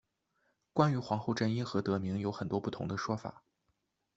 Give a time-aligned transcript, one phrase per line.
[0.73, 3.43] 关于皇后镇因何得名有很多不同的说法。